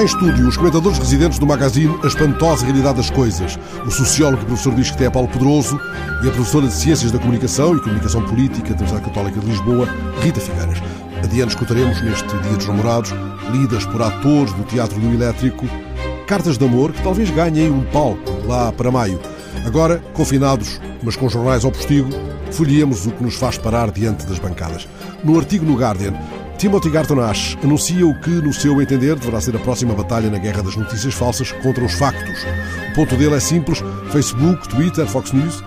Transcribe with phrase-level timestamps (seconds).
[0.00, 4.46] Em estúdio, os comentadores residentes do magazine A Espantosa Realidade das Coisas, o sociólogo e
[4.46, 5.78] professor de Isqueté Paulo Pedroso
[6.24, 9.86] e a professora de Ciências da Comunicação e Comunicação Política da Universidade Católica de Lisboa,
[10.22, 10.78] Rita Figueiras.
[11.22, 13.12] Adiante escutaremos neste Dia dos Namorados,
[13.52, 15.66] lidas por atores do Teatro do Elétrico,
[16.26, 19.20] cartas de amor que talvez ganhem um palco lá para maio.
[19.66, 22.08] Agora, confinados, mas com jornais ao postigo,
[22.50, 24.88] folhemos o que nos faz parar diante das bancadas.
[25.22, 26.14] No artigo no Guardian,
[26.60, 30.36] Timothy Garton Ash anuncia o que, no seu entender, deverá ser a próxima batalha na
[30.36, 32.44] guerra das notícias falsas contra os factos.
[32.90, 35.64] O ponto dele é simples: Facebook, Twitter, Fox News,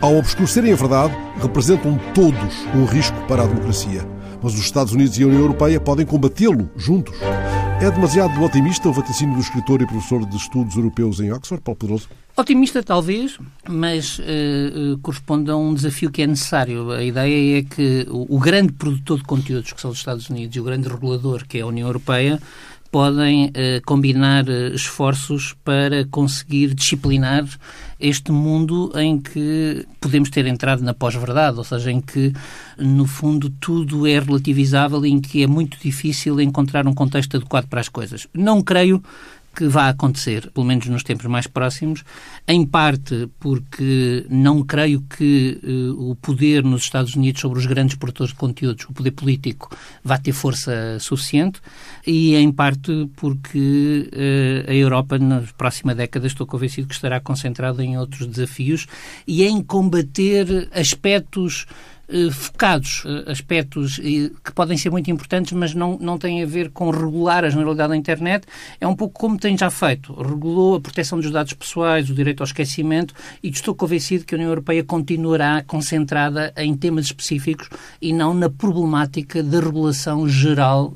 [0.00, 1.12] ao obscurecerem a verdade,
[1.42, 4.06] representam todos um risco para a democracia.
[4.40, 7.18] Mas os Estados Unidos e a União Europeia podem combatê-lo juntos.
[7.80, 11.76] É demasiado otimista o vaticínio do escritor e professor de estudos europeus em Oxford, Paulo
[11.76, 12.08] Pedroso?
[12.36, 14.22] Otimista, talvez, mas uh,
[14.94, 16.90] uh, corresponde a um desafio que é necessário.
[16.90, 20.56] A ideia é que o, o, grande produtor de conteúdos, que são os Estados Unidos,
[20.56, 22.40] e o grande regulador, que é a União Europeia,
[22.90, 23.50] podem uh,
[23.84, 27.44] combinar esforços para conseguir disciplinar
[28.00, 32.32] este mundo em que podemos ter entrado na pós-verdade, ou seja, em que,
[32.78, 37.66] no fundo, tudo é relativizável e em que é muito difícil encontrar um contexto adequado
[37.66, 38.26] para as coisas.
[38.32, 39.02] Não creio
[39.60, 42.02] que vá acontecer, pelo menos nos tempos mais próximos,
[42.48, 47.94] em parte porque não creio que uh, o poder nos Estados Unidos sobre os grandes
[47.94, 49.68] produtores de conteúdos, o poder político,
[50.02, 51.60] vá ter força suficiente,
[52.06, 57.84] e em parte porque uh, a Europa, na próxima década, estou convencido que estará concentrada
[57.84, 58.86] em outros desafios
[59.26, 61.66] e em combater aspectos
[62.32, 66.90] focados, eh, aspectos que podem ser muito importantes, mas não, não têm a ver com
[66.90, 68.46] regular a generalidade da internet.
[68.80, 70.12] É um pouco como tem já feito.
[70.14, 74.36] Regulou a proteção dos dados pessoais, o direito ao esquecimento, e estou convencido que a
[74.36, 77.68] União Europeia continuará concentrada em temas específicos
[78.00, 80.92] e não na problemática da regulação geral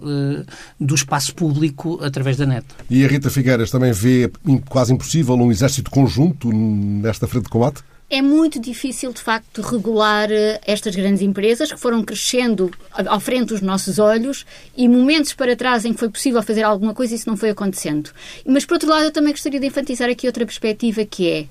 [0.80, 2.66] do espaço público através da net.
[2.88, 4.30] E a Rita Figueiras também vê
[4.68, 7.82] quase impossível um exército conjunto nesta frente de combate?
[8.14, 13.48] É muito difícil, de facto, regular eh, estas grandes empresas que foram crescendo à frente
[13.48, 17.28] dos nossos olhos e momentos para trás em que foi possível fazer alguma coisa, isso
[17.28, 18.10] não foi acontecendo.
[18.46, 21.46] Mas, por outro lado, eu também gostaria de enfatizar aqui outra perspectiva que é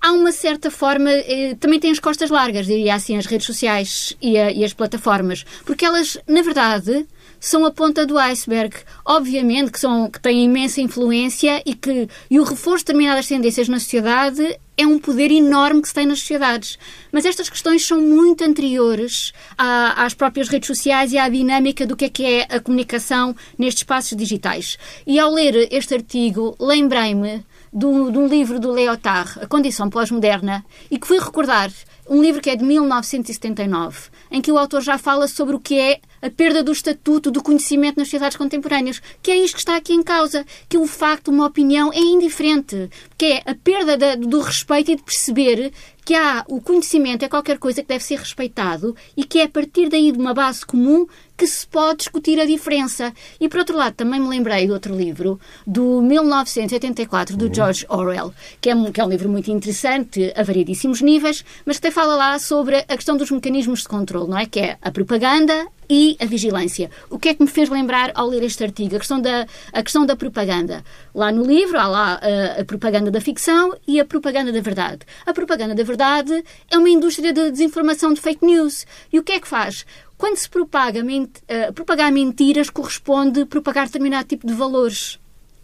[0.00, 4.16] há uma certa forma, eh, também tem as costas largas, diria assim, as redes sociais
[4.20, 7.06] e, a, e as plataformas, porque elas, na verdade,
[7.40, 8.76] são a ponta do iceberg.
[9.04, 13.68] Obviamente que, são, que têm imensa influência e que e o reforço de determinadas tendências
[13.68, 16.78] na sociedade é um poder enorme que se tem nas sociedades.
[17.10, 21.96] Mas estas questões são muito anteriores à, às próprias redes sociais e à dinâmica do
[21.96, 24.78] que é que é a comunicação nestes espaços digitais.
[25.06, 30.98] E ao ler este artigo, lembrei-me de um livro do Leotard, A Condição Pós-Moderna, e
[30.98, 31.70] que fui recordar
[32.08, 35.78] um livro que é de 1979, em que o autor já fala sobre o que
[35.78, 39.76] é a perda do estatuto do conhecimento nas sociedades contemporâneas, que é isto que está
[39.76, 44.40] aqui em causa, que o facto, uma opinião é indiferente, que é a perda do
[44.40, 45.72] respeito e de perceber
[46.04, 49.48] que há o conhecimento é qualquer coisa que deve ser respeitado e que é a
[49.48, 51.06] partir daí de uma base comum
[51.38, 53.14] que se pode discutir a diferença.
[53.40, 58.34] E, por outro lado, também me lembrei de outro livro, do 1984, do George Orwell,
[58.60, 61.94] que é, um, que é um livro muito interessante, a variedíssimos níveis, mas que até
[61.94, 64.46] fala lá sobre a questão dos mecanismos de controle, não é?
[64.46, 66.90] Que é a propaganda, e a vigilância.
[67.10, 68.96] O que é que me fez lembrar ao ler este artigo?
[68.96, 70.84] A questão da, a questão da propaganda.
[71.14, 74.60] Lá no livro há lá a, eh, a propaganda da ficção e a propaganda da
[74.60, 75.00] verdade.
[75.24, 78.86] A propaganda da verdade é uma indústria de desinformação de fake news.
[79.12, 79.86] E o que é que faz?
[80.16, 85.18] Quando se propaga, uh, propagar mentiras corresponde propagar determinado tipo de valores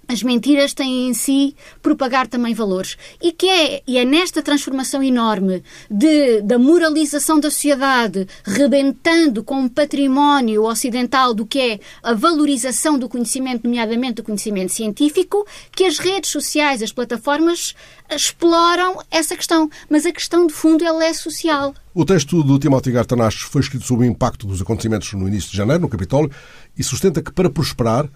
[0.09, 2.97] as mentiras têm em si propagar também valores.
[3.22, 9.65] E que é, e é nesta transformação enorme de, da moralização da sociedade, rebentando com
[9.65, 15.84] o património ocidental do que é a valorização do conhecimento, nomeadamente do conhecimento científico, que
[15.84, 17.74] as redes sociais, as plataformas,
[18.10, 19.71] exploram essa questão.
[19.89, 21.74] Mas a questão de fundo ela é social.
[21.95, 25.56] O texto do Timothy Gartanache foi escrito sob o impacto dos acontecimentos no início de
[25.56, 26.30] janeiro, no Capitólio,
[26.77, 28.09] e sustenta que para prosperar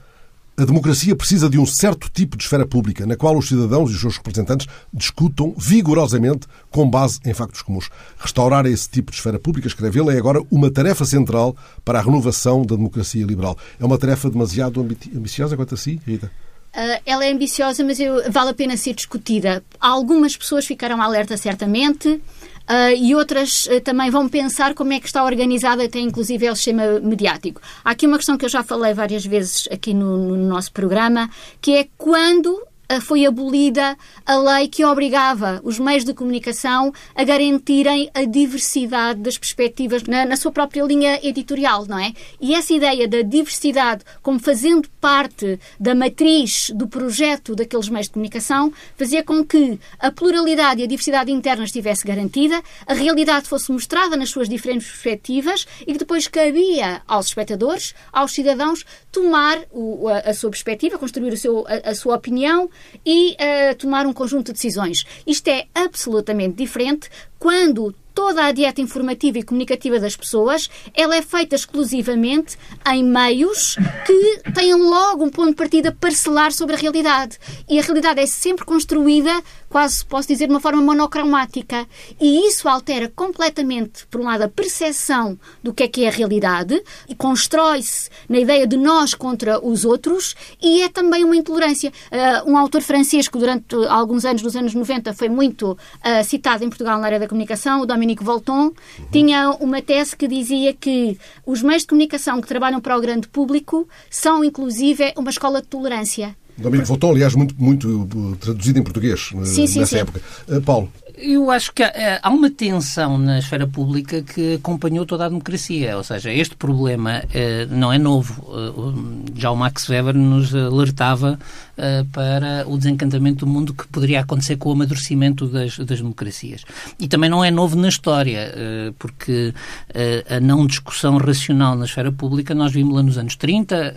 [0.58, 3.94] a democracia precisa de um certo tipo de esfera pública, na qual os cidadãos e
[3.94, 7.88] os seus representantes discutam vigorosamente com base em factos comuns.
[8.18, 12.02] Restaurar esse tipo de esfera pública, escreve ele, é agora uma tarefa central para a
[12.02, 13.56] renovação da democracia liberal.
[13.78, 16.28] É uma tarefa demasiado ambiciosa quanto a si, Rita?
[16.74, 19.62] Uh, ela é ambiciosa, mas eu, vale a pena ser discutida.
[19.80, 22.20] Algumas pessoas ficaram alerta, certamente.
[22.68, 26.52] Uh, e outras uh, também vão pensar como é que está organizado até inclusive é
[26.52, 27.62] o sistema mediático.
[27.82, 31.30] Há aqui uma questão que eu já falei várias vezes aqui no, no nosso programa,
[31.62, 32.67] que é quando
[33.00, 39.36] foi abolida a lei que obrigava os meios de comunicação a garantirem a diversidade das
[39.36, 42.14] perspectivas na, na sua própria linha editorial, não é?
[42.40, 48.12] E essa ideia da diversidade como fazendo parte da matriz do projeto daqueles meios de
[48.12, 53.70] comunicação fazia com que a pluralidade e a diversidade interna estivesse garantida, a realidade fosse
[53.70, 60.08] mostrada nas suas diferentes perspectivas e que depois cabia aos espectadores, aos cidadãos, tomar o,
[60.08, 62.70] a, a, sua perspectiva, construir seu, a, a sua opinião
[63.04, 65.04] e uh, tomar um conjunto de decisões.
[65.26, 67.08] Isto é absolutamente diferente
[67.38, 72.58] quando toda a dieta informativa e comunicativa das pessoas, ela é feita exclusivamente
[72.92, 77.38] em meios que têm logo um ponto de partida parcelar sobre a realidade.
[77.68, 79.30] E a realidade é sempre construída,
[79.68, 81.86] quase posso dizer, de uma forma monocromática.
[82.20, 86.10] E isso altera completamente, por um lado, a percepção do que é que é a
[86.10, 91.92] realidade e constrói-se na ideia de nós contra os outros e é também uma intolerância.
[92.10, 96.64] Uh, um autor francês que durante alguns anos, nos anos 90, foi muito uh, citado
[96.64, 98.72] em Portugal na área da comunicação, o Dominique Dominique Volton, uhum.
[99.12, 103.28] tinha uma tese que dizia que os meios de comunicação que trabalham para o grande
[103.28, 106.34] público são, inclusive, uma escola de tolerância.
[106.56, 110.20] Dominique Volton, aliás, muito, muito traduzido em português eh, sim, nessa sim, época.
[110.48, 110.90] Uh, Paulo.
[111.20, 115.28] Eu acho que há, eh, há, uma tensão na esfera pública que acompanhou toda a
[115.28, 115.96] democracia.
[115.96, 118.46] Ou seja, este problema eh, não é novo.
[118.54, 121.38] Eh, já o Max Weber nos alertava
[121.80, 126.64] eh, para o desencantamento do mundo que poderia acontecer com o amadurecimento das, das democracias.
[126.98, 129.54] E também não é novo na história, eh, porque
[129.94, 133.94] eh, a não discussão racional na esfera pública nós vimos-la nos anos 30,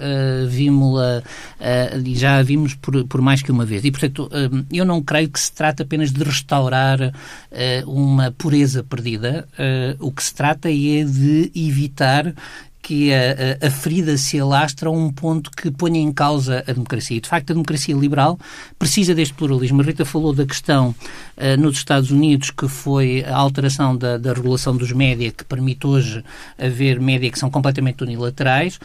[0.48, 1.24] vimos-la
[2.06, 3.84] e já a vimos por, por mais que uma vez.
[3.84, 4.30] E, portanto,
[4.72, 7.11] eu não creio que se trata apenas de restaurar
[7.52, 9.48] uh, uma pureza perdida.
[9.54, 12.34] Uh, o que se trata é de evitar
[12.82, 17.18] que a, a, ferida se alastra a um ponto que ponha em causa a democracia.
[17.18, 18.40] E, de facto, a democracia liberal
[18.78, 19.82] precisa deste pluralismo.
[19.82, 24.34] A Rita falou da questão uh, nos Estados Unidos, que foi a alteração da, da
[24.34, 26.24] regulação dos média, que permite hoje
[26.58, 28.80] haver média que são completamente unilaterais.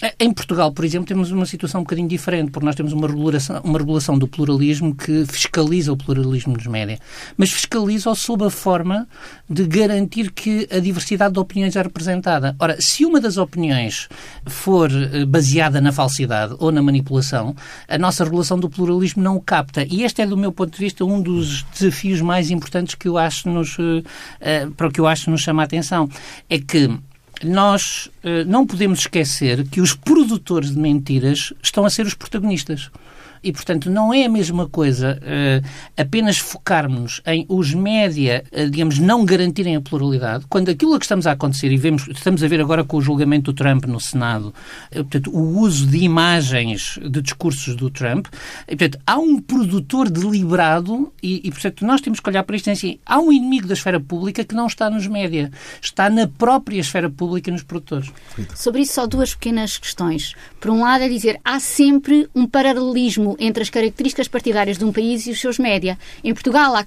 [0.00, 3.08] É, em Portugal, por exemplo, temos uma situação um bocadinho diferente, porque nós temos uma
[3.08, 7.00] regulação, uma regulação do pluralismo que fiscaliza o pluralismo nos média,
[7.36, 9.08] mas fiscaliza-o sob a forma
[9.50, 12.54] de garantir que a diversidade de opiniões é representada.
[12.60, 14.08] Ora, se uma das opiniões
[14.46, 17.56] for eh, baseada na falsidade ou na manipulação,
[17.88, 19.84] a nossa regulação do pluralismo não o capta.
[19.90, 23.18] E este é, do meu ponto de vista, um dos desafios mais importantes que eu
[23.18, 26.08] acho nos, uh, para o que eu acho nos chama a atenção.
[26.48, 26.88] É que
[27.44, 32.90] nós uh, não podemos esquecer que os produtores de mentiras estão a ser os protagonistas.
[33.42, 38.98] E, portanto, não é a mesma coisa uh, apenas focarmos em os média, uh, digamos,
[38.98, 42.48] não garantirem a pluralidade, quando aquilo a que estamos a acontecer, e vemos, estamos a
[42.48, 44.48] ver agora com o julgamento do Trump no Senado,
[44.90, 48.26] uh, portanto, o uso de imagens de discursos do Trump,
[48.66, 52.70] e, portanto, há um produtor deliberado e, e, portanto, nós temos que olhar para isto
[52.70, 55.50] assim, há um inimigo da esfera pública que não está nos média,
[55.80, 58.10] está na própria esfera pública e nos produtores.
[58.54, 60.34] Sobre isso, só duas pequenas questões.
[60.60, 64.92] Por um lado, é dizer, há sempre um paralelismo entre as características partidárias de um
[64.92, 65.98] país e os seus média.
[66.22, 66.84] Em Portugal há,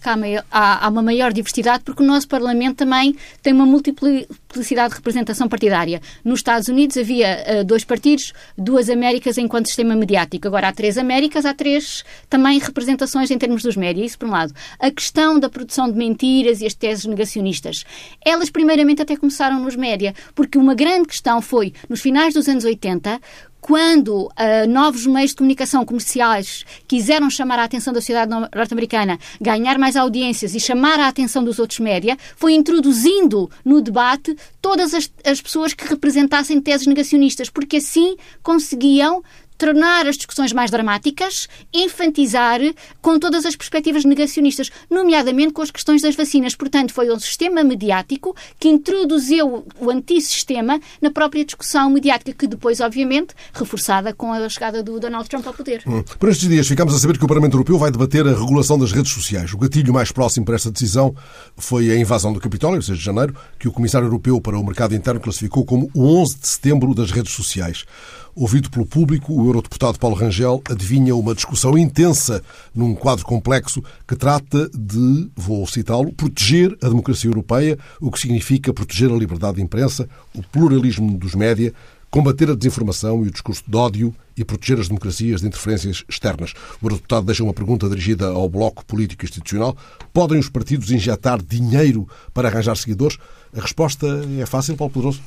[0.51, 5.47] há, há uma maior diversidade porque o nosso Parlamento também tem uma multiplicidade de representação
[5.47, 6.01] partidária.
[6.23, 10.47] Nos Estados Unidos havia uh, dois partidos, duas Américas enquanto sistema mediático.
[10.47, 14.04] Agora há três Américas, há três também representações em termos dos média.
[14.04, 14.54] Isso por um lado.
[14.80, 17.83] A questão da produção de mentiras e as teses negacionistas.
[18.23, 22.63] Elas primeiramente até começaram nos média, porque uma grande questão foi, nos finais dos anos
[22.63, 23.19] 80,
[23.61, 29.77] quando uh, novos meios de comunicação comerciais quiseram chamar a atenção da sociedade norte-americana, ganhar
[29.77, 35.09] mais audiências e chamar a atenção dos outros média, foi introduzindo no debate todas as,
[35.23, 39.23] as pessoas que representassem teses negacionistas, porque assim conseguiam
[39.61, 42.59] tornar as discussões mais dramáticas, infantizar
[42.99, 46.56] com todas as perspectivas negacionistas, nomeadamente com as questões das vacinas.
[46.56, 52.80] Portanto, foi um sistema mediático que introduziu o antissistema na própria discussão mediática, que depois,
[52.80, 55.83] obviamente, reforçada com a chegada do Donald Trump ao poder.
[55.85, 56.03] Hum.
[56.18, 58.91] Por estes dias, ficamos a saber que o Parlamento Europeu vai debater a regulação das
[58.91, 59.53] redes sociais.
[59.53, 61.13] O gatilho mais próximo para esta decisão
[61.56, 64.95] foi a invasão do Capitólio, 6 de janeiro, que o Comissário Europeu para o Mercado
[64.95, 67.85] Interno classificou como o 11 de setembro das redes sociais.
[68.33, 72.42] Ouvido pelo público, o eurodeputado Paulo Rangel adivinha uma discussão intensa
[72.73, 78.73] num quadro complexo que trata de, vou citá-lo, proteger a democracia europeia, o que significa
[78.73, 81.73] proteger a liberdade de imprensa, o pluralismo dos média,
[82.09, 86.54] combater a desinformação e o discurso de ódio e proteger as democracias de interferências externas.
[86.81, 89.76] O eurodeputado deixa uma pergunta dirigida ao Bloco Político Institucional.
[90.14, 93.18] Podem os partidos injetar dinheiro para arranjar seguidores?
[93.56, 94.07] A resposta
[94.40, 95.21] é fácil, Paulo Poderoso?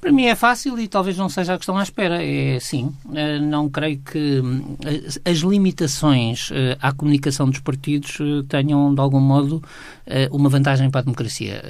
[0.00, 2.22] Para mim é fácil e talvez não seja a questão à espera.
[2.22, 2.94] É sim.
[3.14, 4.76] Eh, não creio que hum,
[5.24, 9.62] as limitações eh, à comunicação dos partidos eh, tenham, de algum modo,
[10.30, 11.62] uma vantagem para a democracia.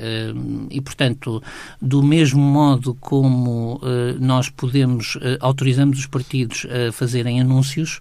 [0.71, 1.43] E, portanto,
[1.83, 3.81] do mesmo modo como
[4.21, 7.99] nós podemos, autorizamos os partidos a fazerem anúncios,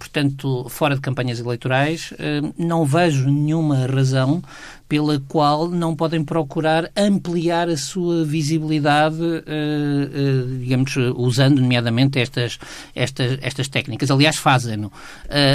[0.00, 2.12] portanto, fora de campanhas eleitorais,
[2.58, 4.42] não vejo nenhuma razão
[4.90, 12.58] pela qual não podem procurar ampliar a sua visibilidade, uh, uh, digamos, usando nomeadamente estas,
[12.92, 14.10] estas, estas técnicas.
[14.10, 14.90] Aliás, fazem-no.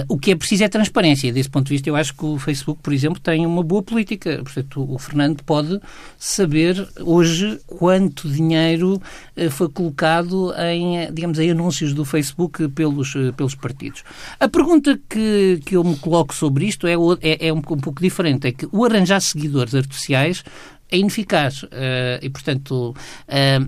[0.07, 1.33] O que é preciso é transparência.
[1.33, 4.39] Desse ponto de vista, eu acho que o Facebook, por exemplo, tem uma boa política.
[4.41, 5.81] Portanto, o Fernando pode
[6.17, 9.01] saber hoje quanto dinheiro
[9.51, 14.01] foi colocado em, digamos, em anúncios do Facebook pelos, pelos partidos.
[14.39, 18.01] A pergunta que, que eu me coloco sobre isto é, é, é um, um pouco
[18.01, 18.47] diferente.
[18.47, 20.43] É que o arranjar seguidores artificiais
[20.91, 21.63] é ineficaz.
[21.63, 21.69] Uh,
[22.21, 22.95] e, portanto, uh,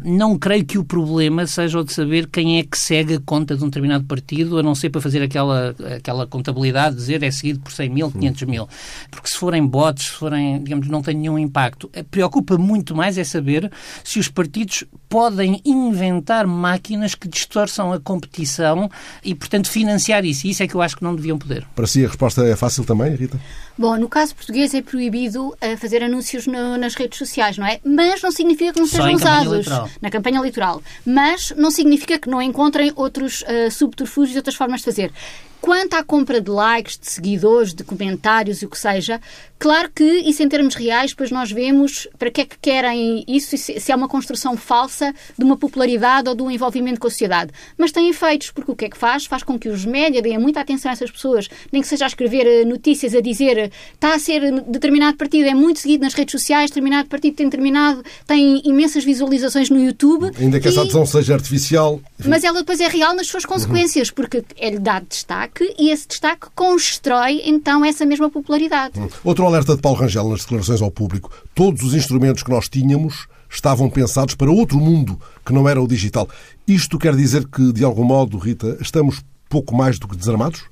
[0.04, 3.56] não creio que o problema seja o de saber quem é que segue a conta
[3.56, 7.60] de um determinado partido, a não ser para fazer aquela, aquela contabilidade, dizer é seguido
[7.60, 8.70] por 100 mil, 500 mil.
[9.10, 11.90] Porque se forem bots, se forem, digamos, não tem nenhum impacto.
[12.12, 13.72] Preocupa muito mais é saber
[14.04, 18.90] se os partidos podem inventar máquinas que distorçam a competição
[19.24, 20.48] e, portanto, financiar isso.
[20.48, 21.66] E isso é que eu acho que não deviam poder.
[21.76, 23.40] Para si a resposta é fácil também, Rita?
[23.78, 27.80] Bom, no caso português é proibido uh, fazer anúncios no, nas redes sociais, não é?
[27.84, 29.68] Mas não significa que não sejam usados
[30.02, 30.82] na campanha eleitoral.
[31.06, 35.12] Mas não significa que não encontrem outros uh, subterfúgios e outras formas de fazer.
[35.62, 39.20] Quanto à compra de likes, de seguidores, de comentários e o que seja,
[39.58, 43.58] claro que isso em termos reais, depois nós vemos para que é que querem isso,
[43.58, 47.52] se é uma construção falsa de uma popularidade ou de um envolvimento com a sociedade.
[47.78, 49.26] Mas tem efeitos, porque o que é que faz?
[49.26, 52.08] Faz com que os média deem muita atenção a essas pessoas, nem que seja a
[52.08, 56.32] escrever eh, notícias, a dizer está a ser determinado partido, é muito seguido nas redes
[56.32, 60.32] sociais, determinado partido tem determinado, tem imensas visualizações no YouTube.
[60.40, 62.00] Ainda que essa adesão seja artificial.
[62.26, 64.16] Mas ela depois é real nas suas consequências, uhum.
[64.16, 69.00] porque é-lhe dado destaque e esse destaque constrói então essa mesma popularidade.
[69.00, 69.08] Hum.
[69.24, 71.32] Outro alerta de Paulo Rangel nas declarações ao público.
[71.54, 75.88] Todos os instrumentos que nós tínhamos estavam pensados para outro mundo que não era o
[75.88, 76.28] digital.
[76.68, 80.64] Isto quer dizer que, de algum modo, Rita, estamos pouco mais do que desarmados?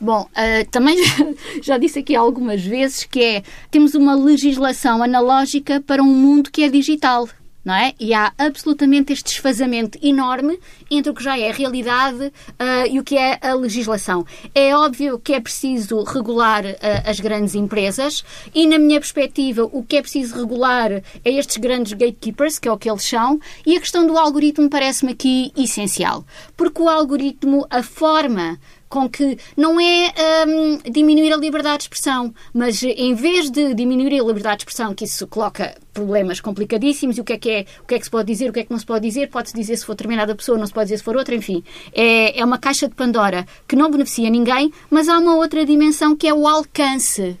[0.00, 0.96] Bom, uh, também
[1.62, 6.62] já disse aqui algumas vezes que é temos uma legislação analógica para um mundo que
[6.62, 7.28] é digital
[7.66, 7.94] não é?
[7.98, 10.56] E há absolutamente este desfazamento enorme
[10.88, 14.24] entre o que já é a realidade uh, e o que é a legislação.
[14.54, 19.82] É óbvio que é preciso regular uh, as grandes empresas e, na minha perspectiva, o
[19.82, 20.92] que é preciso regular
[21.24, 24.70] é estes grandes gatekeepers, que é o que eles são, e a questão do algoritmo
[24.70, 26.24] parece-me aqui essencial.
[26.56, 28.60] Porque o algoritmo, a forma
[28.96, 30.14] com que não é
[30.48, 34.94] um, diminuir a liberdade de expressão, mas em vez de diminuir a liberdade de expressão,
[34.94, 38.04] que isso coloca problemas complicadíssimos, e o que é que é, o que é que
[38.06, 39.92] se pode dizer, o que é que não se pode dizer, pode-se dizer se for
[39.92, 41.62] determinada pessoa, não se pode dizer se for outra, enfim.
[41.92, 46.16] É, é uma caixa de Pandora que não beneficia ninguém, mas há uma outra dimensão
[46.16, 47.36] que é o alcance.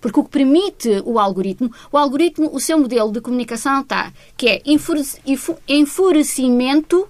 [0.00, 4.48] Porque o que permite o algoritmo, o algoritmo, o seu modelo de comunicação está, que
[4.48, 4.62] é
[5.68, 7.08] enfurecimento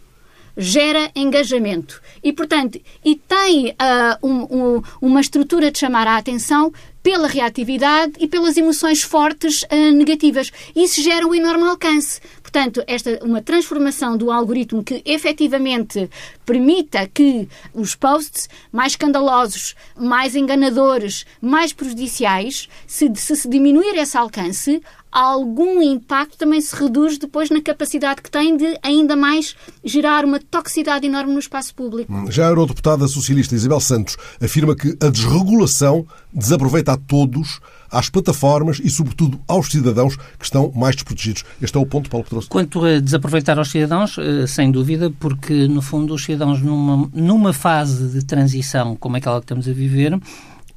[0.57, 2.00] gera engajamento.
[2.23, 8.12] E, portanto, e tem uh, um, um, uma estrutura de chamar a atenção pela reatividade
[8.19, 10.52] e pelas emoções fortes uh, negativas.
[10.76, 12.21] Isso gera um enorme alcance.
[12.42, 16.11] Portanto, esta uma transformação do algoritmo que efetivamente
[16.45, 24.16] permita que os posts mais escandalosos, mais enganadores, mais prejudiciais, se, se, se diminuir esse
[24.16, 30.24] alcance, algum impacto também se reduz depois na capacidade que tem de ainda mais gerar
[30.24, 32.12] uma toxicidade enorme no espaço público.
[32.30, 38.80] Já a eurodeputada socialista Isabel Santos afirma que a desregulação desaproveita a todos às plataformas
[38.82, 41.44] e, sobretudo, aos cidadãos que estão mais desprotegidos.
[41.60, 42.48] Este é o ponto, Paulo Pedroso.
[42.48, 47.52] Quanto a desaproveitar aos cidadãos, eh, sem dúvida, porque, no fundo, os cidadãos, numa, numa
[47.52, 50.18] fase de transição como aquela que estamos a viver,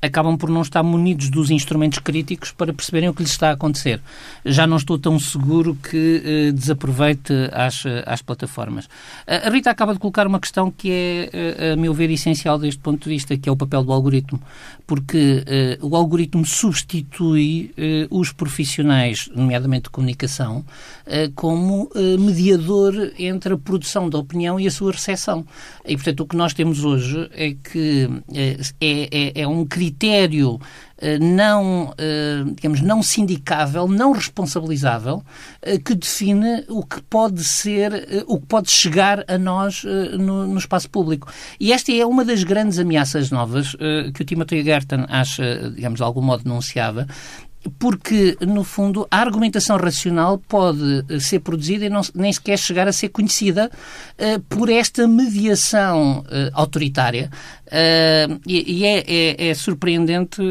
[0.04, 3.54] acabam por não estar munidos dos instrumentos críticos para perceberem o que lhes está a
[3.54, 4.02] acontecer.
[4.44, 8.90] Já não estou tão seguro que eh, desaproveite as, as plataformas.
[9.26, 12.82] A Rita acaba de colocar uma questão que é, eh, a meu ver, essencial deste
[12.82, 14.42] ponto de vista, que é o papel do algoritmo.
[14.86, 17.74] Porque eh, o algoritmo substitui
[18.10, 20.66] os profissionais, nomeadamente de comunicação,
[21.36, 25.46] como mediador entre a produção da opinião e a sua recepção.
[25.86, 30.60] E, portanto, o que nós temos hoje é que é, é, é um critério critério
[30.98, 35.24] eh, não, eh, digamos, não sindicável, não responsabilizável,
[35.62, 40.90] eh, que define o que pode ser, o que pode chegar a nós no, espaço
[40.90, 41.32] público.
[41.60, 43.76] E esta é uma das grandes ameaças novas
[44.14, 47.08] que o Timothy Gerton acha, digamos, de algum modo denunciava,
[47.80, 52.88] porque, no fundo, a argumentação racional pode eh, ser produzida e não, nem sequer chegar
[52.88, 53.70] a ser conhecida
[54.20, 57.30] uh, por esta mediação uh, autoritária.
[57.68, 60.42] Uh, e, e é, é, é, surpreendente,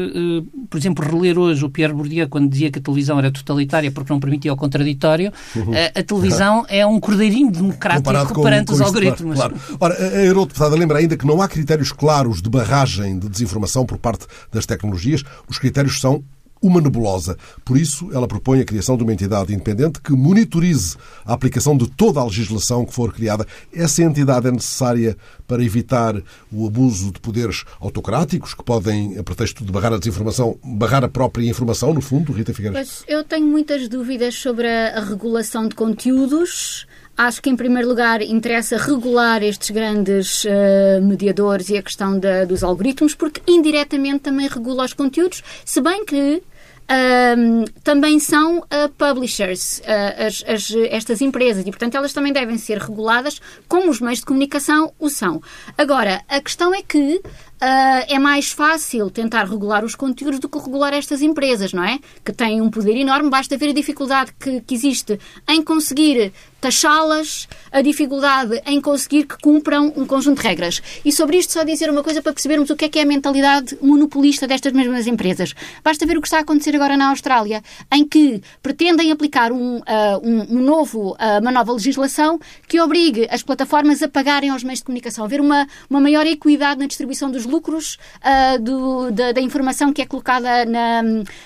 [0.69, 4.11] por exemplo, reler hoje o Pierre Bourdieu quando dizia que a televisão era totalitária porque
[4.11, 5.31] não permitia o contraditório.
[5.55, 5.71] Uhum.
[5.95, 9.35] a televisão é um cordeirinho democrático com, perante com os isto, algoritmos.
[9.35, 9.77] Claro, claro.
[9.79, 13.97] Ora, a eurodeputada lembra ainda que não há critérios claros de barragem de desinformação por
[13.97, 15.23] parte das tecnologias.
[15.47, 16.23] Os critérios são
[16.63, 17.37] uma nebulosa.
[17.65, 21.89] Por isso, ela propõe a criação de uma entidade independente que monitorize a aplicação de
[21.89, 23.45] toda a legislação que for criada.
[23.73, 26.15] Essa entidade é necessária para evitar
[26.51, 31.09] o abuso de poderes autocráticos que podem, a pretexto de barrar a desinformação, barrar a
[31.09, 32.89] própria informação, no fundo, Rita Figueiredo?
[33.07, 36.87] eu tenho muitas dúvidas sobre a regulação de conteúdos.
[37.15, 42.43] Acho que, em primeiro lugar, interessa regular estes grandes uh, mediadores e a questão da,
[42.43, 46.41] dos algoritmos, porque indiretamente também regula os conteúdos, se bem que
[46.89, 52.57] um, também são uh, publishers, uh, as, as, estas empresas, e portanto elas também devem
[52.57, 55.41] ser reguladas como os meios de comunicação o são.
[55.77, 57.21] Agora, a questão é que
[57.63, 61.97] Uh, é mais fácil tentar regular os conteúdos do que regular estas empresas, não é?
[62.21, 65.17] Que têm um poder enorme, basta ver a dificuldade que, que existe
[65.47, 70.81] em conseguir taxá-las, a dificuldade em conseguir que cumpram um conjunto de regras.
[71.03, 73.05] E sobre isto só dizer uma coisa para percebermos o que é que é a
[73.05, 75.53] mentalidade monopolista destas mesmas empresas.
[75.83, 79.77] Basta ver o que está a acontecer agora na Austrália, em que pretendem aplicar um,
[79.77, 79.83] uh,
[80.23, 84.85] um, novo, uh, uma nova legislação que obrigue as plataformas a pagarem aos meios de
[84.85, 89.93] comunicação, haver uma, uma maior equidade na distribuição dos lucros uh, do, da, da, informação
[89.93, 91.03] que é colocada na,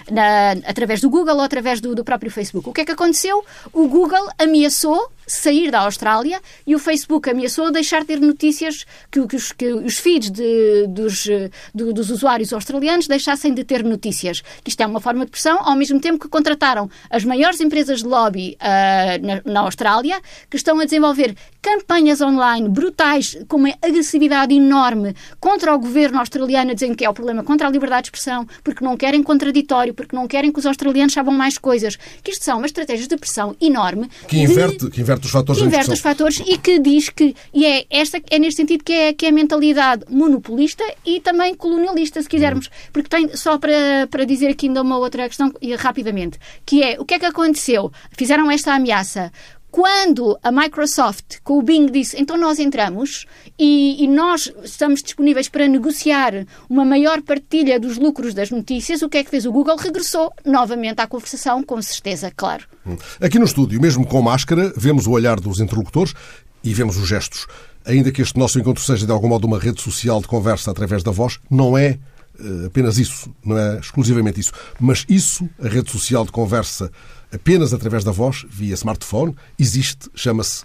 [0.09, 2.69] na, através do Google ou através do, do próprio Facebook.
[2.69, 3.43] O que é que aconteceu?
[3.73, 9.25] O Google ameaçou sair da Austrália e o Facebook ameaçou deixar de ter notícias que,
[9.27, 11.27] que, os, que os feeds de, dos,
[11.75, 14.41] do, dos usuários australianos deixassem de ter notícias.
[14.65, 18.07] Isto é uma forma de pressão, ao mesmo tempo que contrataram as maiores empresas de
[18.07, 24.53] lobby uh, na, na Austrália, que estão a desenvolver campanhas online brutais, com uma agressividade
[24.53, 28.47] enorme contra o governo australiano, dizendo que é o problema contra a liberdade de expressão,
[28.63, 31.97] porque não querem contraditório, porque não querem que os australianos saibam mais coisas.
[32.23, 34.09] Que isto são umas estratégias de pressão enorme.
[34.27, 37.65] Que inverte, de, que inverte os fatores inverte os fatores e que diz que, e
[37.65, 42.21] é, esta, é neste sentido que é, que é a mentalidade monopolista e também colonialista,
[42.21, 42.69] se quisermos.
[42.93, 47.05] Porque tem, só para, para dizer aqui ainda uma outra questão, rapidamente, que é o
[47.05, 47.91] que é que aconteceu?
[48.11, 49.31] Fizeram esta ameaça
[49.77, 53.27] quando a Microsoft com o Bing disse então nós entramos
[53.59, 59.09] e, e, nós estamos disponíveis para negociar uma maior partilha dos lucros das notícias, o
[59.09, 59.77] que é que fez o Google?
[59.77, 62.65] Regressou novamente à conversação, com certeza, claro.
[62.87, 62.97] Hum.
[63.21, 66.15] Aqui no estúdio, mesmo com máscara, vemos o olhar dos interlocutores
[66.63, 67.45] e vemos os gestos.
[67.85, 71.03] Ainda que este nosso encontro seja de algum modo uma rede social de conversa através
[71.03, 71.99] da voz, não é
[72.39, 74.53] eh, apenas isso, não é exclusivamente isso.
[74.79, 76.91] Mas isso, a rede social de conversa
[77.33, 80.63] apenas através da voz, via smartphone, existe, chama-se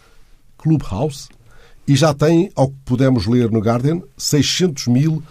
[0.58, 1.28] Clubhouse
[1.86, 5.22] e já tem, ao que pudemos ler no Guardian, 600 mil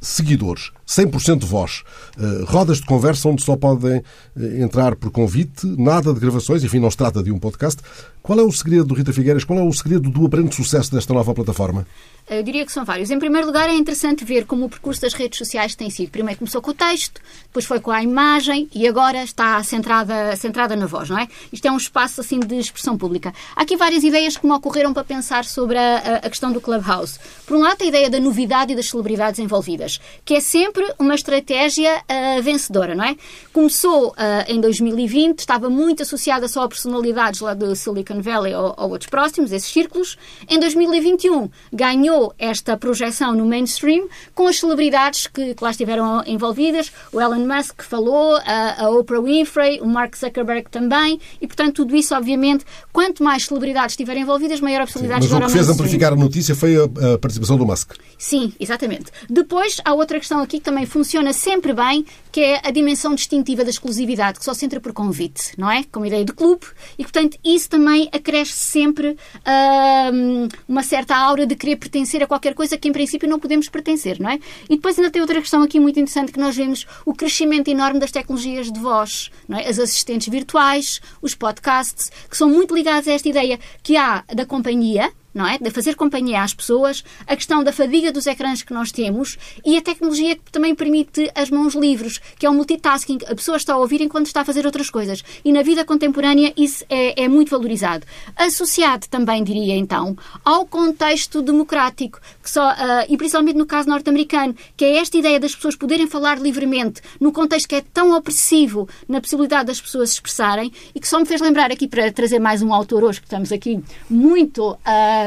[0.00, 1.82] seguidores, 100% voz.
[2.18, 6.78] Uh, rodas de conversa onde só podem uh, entrar por convite, nada de gravações, enfim,
[6.78, 7.80] não se trata de um podcast.
[8.22, 11.34] Qual é o segredo, Rita Figueiras, qual é o segredo do aparente sucesso desta nova
[11.34, 11.84] plataforma?
[12.30, 13.10] Eu diria que são vários.
[13.10, 16.10] Em primeiro lugar, é interessante ver como o percurso das redes sociais tem sido.
[16.10, 20.76] Primeiro começou com o texto, depois foi com a imagem e agora está centrada, centrada
[20.76, 21.26] na voz, não é?
[21.52, 23.34] Isto é um espaço assim de expressão pública.
[23.56, 27.18] Há aqui várias ideias que me ocorreram para pensar sobre a, a questão do Clubhouse.
[27.44, 31.14] Por um lado, a ideia da novidade e das celebridades envolvidas, que é sempre uma
[31.14, 33.16] estratégia uh, vencedora, não é?
[33.52, 34.14] Começou uh,
[34.48, 39.08] em 2020, estava muito associada só a personalidades lá do Silicon Valley ou, ou outros
[39.08, 40.16] próximos, esses círculos.
[40.48, 46.92] Em 2021, ganhou esta projeção no mainstream com as celebridades que, que lá estiveram envolvidas.
[47.12, 51.96] O Elon Musk falou, a, a Oprah Winfrey, o Mark Zuckerberg também, e portanto tudo
[51.96, 55.52] isso, obviamente, quanto mais celebridades estiverem envolvidas, maior a possibilidade Sim, mas de o que
[55.52, 57.92] fez amplificar a notícia foi a, a participação do Musk.
[58.18, 59.06] Sim, exatamente.
[59.28, 63.70] Depois, há outra questão aqui também funciona sempre bem, que é a dimensão distintiva da
[63.70, 65.84] exclusividade, que só se entra por convite, não é?
[65.84, 66.66] Como ideia de clube,
[66.98, 72.54] e portanto isso também acresce sempre uh, uma certa aura de querer pertencer a qualquer
[72.54, 74.38] coisa que em princípio não podemos pertencer, não é?
[74.68, 78.00] E depois ainda tem outra questão aqui muito interessante que nós vemos o crescimento enorme
[78.00, 79.68] das tecnologias de voz, não é?
[79.68, 84.46] As assistentes virtuais, os podcasts, que são muito ligados a esta ideia que há da
[84.46, 85.58] companhia, não é?
[85.58, 89.76] De fazer companhia às pessoas, a questão da fadiga dos ecrãs que nós temos e
[89.76, 93.18] a tecnologia que também permite as mãos livres, que é o multitasking.
[93.26, 95.22] A pessoa está a ouvir enquanto está a fazer outras coisas.
[95.44, 98.06] E na vida contemporânea isso é, é muito valorizado.
[98.36, 102.74] Associado também, diria então, ao contexto democrático, que só, uh,
[103.08, 107.32] e principalmente no caso norte-americano, que é esta ideia das pessoas poderem falar livremente no
[107.32, 111.26] contexto que é tão opressivo na possibilidade das pessoas se expressarem e que só me
[111.26, 114.72] fez lembrar aqui para trazer mais um autor hoje, que estamos aqui muito.
[114.72, 115.21] Uh,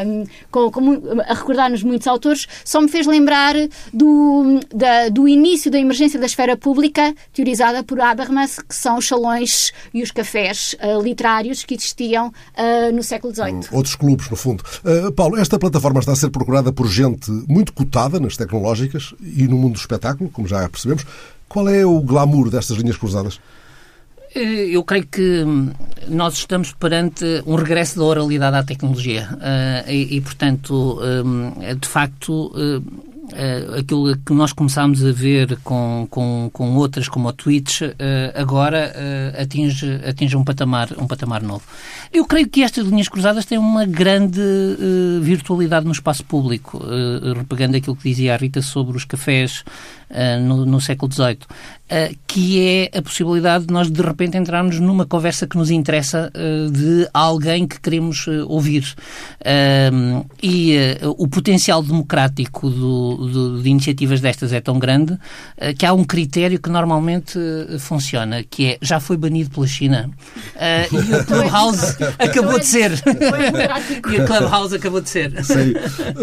[0.52, 3.56] com, com, a recordar-nos muitos autores, só me fez lembrar
[3.94, 9.08] do, da, do início da emergência da esfera pública, teorizada por Habermas, que são os
[9.08, 13.68] salões e os cafés uh, literários que existiam uh, no século XVIII.
[13.72, 14.64] Outros clubes, no fundo.
[14.84, 19.48] Uh, Paulo, esta plataforma está a ser procurada por gente muito cotada nas tecnológicas e
[19.48, 21.06] no mundo do espetáculo, como já percebemos.
[21.48, 23.40] Qual é o glamour destas linhas cruzadas?
[24.36, 25.72] Eh, eu creio que hum,
[26.10, 31.88] nós estamos perante um regresso da oralidade à tecnologia uh, e, e, portanto, um, de
[31.88, 33.06] facto, uh,
[33.80, 37.82] aquilo que nós começámos a ver com, com, com outras como a Twitch,
[38.36, 38.94] agora
[39.42, 41.64] atinge, atinge um, patamar, um patamar novo.
[42.14, 44.40] Eu creio que estas linhas cruzadas têm uma grande
[45.22, 46.80] virtualidade no espaço público,
[47.36, 49.66] repegando aquilo que dizia a Rita sobre os cafés
[50.42, 51.40] no, no século XVIII.
[51.86, 56.32] Uh, que é a possibilidade de nós de repente entrarmos numa conversa que nos interessa
[56.34, 58.96] uh, de alguém que queremos uh, ouvir.
[60.42, 60.76] e
[61.16, 65.16] o potencial democrático do, do, de iniciativas destas é tão grande
[65.78, 67.38] que há um critério que normalmente
[67.80, 70.10] funciona, que é já foi banido pela China.
[70.92, 72.92] e o Clubhouse acabou de ser.
[74.12, 75.32] e o Clubhouse acabou de ser.
[75.44, 75.74] Sim.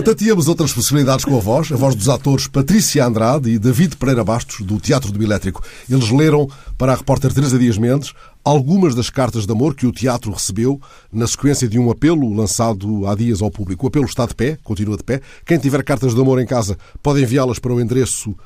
[0.02, 4.22] Tateamos outras possibilidades com a voz, a voz dos atores Patrícia Andrade e David Pereira
[4.22, 5.64] Bastos, do Teatro do Elétrico.
[5.88, 8.12] Eles leram para a repórter Teresa Dias Mendes
[8.44, 10.78] algumas das cartas de amor que o teatro recebeu
[11.10, 13.86] na sequência de um apelo lançado há dias ao público.
[13.86, 15.22] O apelo está de pé, continua de pé.
[15.46, 18.36] Quem tiver cartas de amor em casa pode enviá-las para o endereço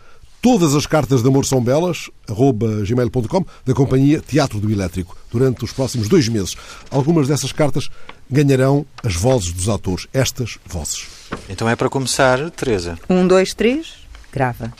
[0.41, 5.65] Todas as cartas de amor são belas, arroba gmail.com, da companhia Teatro do Elétrico, durante
[5.65, 6.55] os próximos dois meses.
[6.89, 7.89] Algumas dessas cartas
[8.31, 11.09] ganharão as vozes dos atores, estas vozes.
[11.49, 12.97] Então é para começar, Teresa.
[13.11, 13.95] Um, dois, três,
[14.31, 14.73] grava.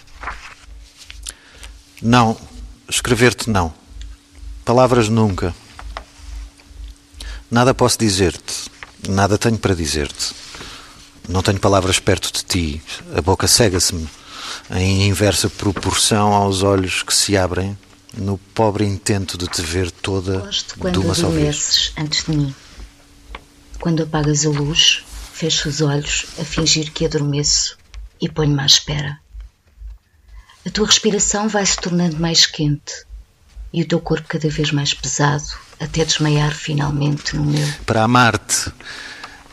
[2.03, 2.37] Não.
[2.89, 3.73] Escrever-te não.
[4.65, 5.55] Palavras nunca.
[7.51, 8.71] Nada posso dizer-te.
[9.09, 10.35] Nada tenho para dizer-te.
[11.29, 12.83] Não tenho palavras perto de ti.
[13.17, 14.09] A boca cega-se-me
[14.71, 17.77] em inversa proporção aos olhos que se abrem
[18.17, 21.93] no pobre intento de te ver toda Gosto quando de uma só vez.
[21.97, 22.55] antes de mim.
[23.81, 27.77] Quando apagas a luz, fecho os olhos a fingir que adormeço
[28.21, 29.21] e ponho-me à espera.
[30.67, 33.07] A tua respiração vai se tornando mais quente
[33.73, 35.45] e o teu corpo cada vez mais pesado,
[35.79, 37.69] até desmaiar finalmente no meu.
[37.87, 38.73] Para amar-te,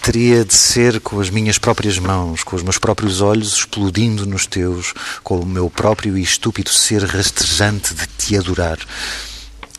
[0.01, 4.47] teria de ser com as minhas próprias mãos, com os meus próprios olhos explodindo nos
[4.47, 4.91] teus,
[5.23, 8.79] com o meu próprio e estúpido ser rastejante de te adorar.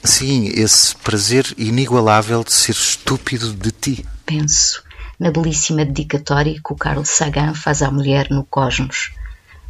[0.05, 4.07] Sim, esse prazer inigualável de ser estúpido de ti.
[4.25, 4.85] Penso
[5.19, 9.11] na belíssima dedicatória que o Carl Sagan faz à mulher no Cosmos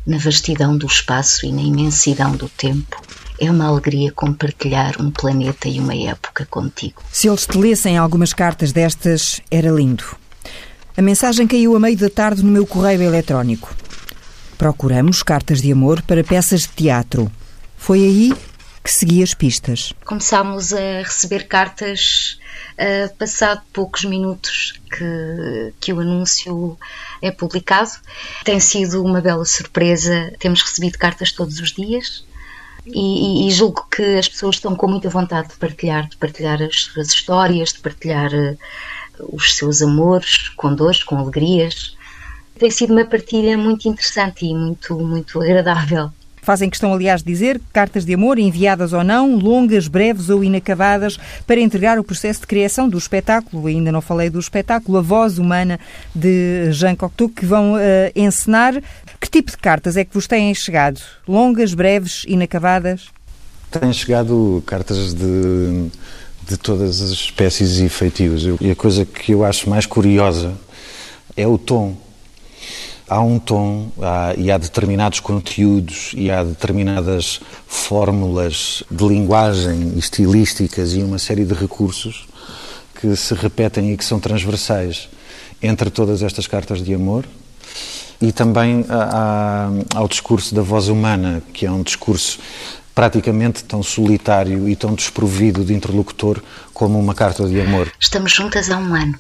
[0.07, 3.01] na vastidão do espaço e na imensidão do tempo.
[3.41, 7.03] É uma alegria compartilhar um planeta e uma época contigo.
[7.11, 10.05] Se eles te lessem algumas cartas destas, era lindo.
[10.97, 13.75] A mensagem caiu a meio da tarde no meu correio eletrónico.
[14.57, 17.31] Procuramos cartas de amor para peças de teatro.
[17.77, 18.33] Foi aí
[18.85, 19.93] que segui as pistas.
[20.05, 22.39] Começámos a receber cartas
[22.79, 26.79] uh, passado poucos minutos que, que o anúncio
[27.21, 27.91] é publicado.
[28.45, 32.25] Tem sido uma bela surpresa, temos recebido cartas todos os dias.
[32.87, 36.83] E, e, julgo que as pessoas estão com muita vontade de partilhar, de partilhar as
[36.83, 38.59] suas histórias, de partilhar uh,
[39.33, 41.97] os seus amores, com dores, com alegrias.
[42.59, 46.13] Tem sido uma partilha muito interessante e muito, muito agradável.
[46.45, 51.19] Fazem questão, aliás, de dizer cartas de amor, enviadas ou não, longas, breves ou inacabadas,
[51.47, 53.67] para entregar o processo de criação do espetáculo.
[53.67, 55.81] Ainda não falei do espetáculo A Voz Humana
[56.15, 57.79] de Jean Cocteau, que vão uh,
[58.15, 58.75] encenar.
[59.19, 61.01] Que tipo de cartas é que vos têm chegado?
[61.27, 63.07] Longas, breves, inacabadas?
[63.71, 65.89] Têm chegado cartas de,
[66.47, 68.45] de todas as espécies e feitios.
[68.61, 70.53] E a coisa que eu acho mais curiosa
[71.35, 72.04] é o tom
[73.09, 80.95] há um tom há, e há determinados conteúdos e há determinadas fórmulas de linguagem estilísticas
[80.95, 82.27] e uma série de recursos
[83.01, 85.09] que se repetem e que são transversais
[85.63, 87.25] entre todas estas cartas de amor
[88.21, 92.39] e também há, ao discurso da voz humana, que é um discurso
[92.95, 96.41] praticamente tão solitário e tão desprovido de interlocutor
[96.73, 97.93] como uma carta de amor.
[97.99, 99.19] Estamos juntas há um ano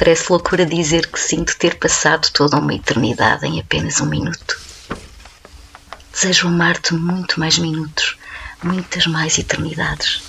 [0.00, 4.58] Parece loucura dizer que sinto ter passado toda uma eternidade em apenas um minuto.
[6.10, 8.16] Desejo amar-te muito mais minutos,
[8.62, 10.22] muitas mais eternidades.